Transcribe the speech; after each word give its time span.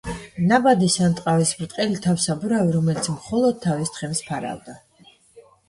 ნაბდის 0.51 0.95
ან 1.07 1.13
ტყავის 1.19 1.51
ბრტყელი 1.59 2.01
თავსაბურავი, 2.07 2.75
რომელიც 2.79 3.13
მხოლოდ 3.19 3.63
თავის 3.69 3.95
თხემს 3.99 4.25
ფარავდა. 4.33 4.79